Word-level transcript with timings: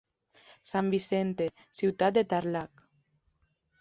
San 0.69 0.87
Vicente, 0.95 1.47
ciutat 1.81 2.17
de 2.17 2.25
Tarlac. 2.33 2.87